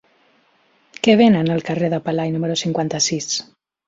[1.07, 3.29] Què venen al carrer de Pelai número cinquanta-sis?